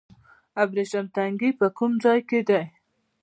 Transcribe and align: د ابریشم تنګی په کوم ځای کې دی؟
د 0.03 0.03
ابریشم 0.63 1.05
تنګی 1.15 1.51
په 1.59 1.67
کوم 1.77 1.91
ځای 2.03 2.19
کې 2.29 2.39
دی؟ 2.47 2.61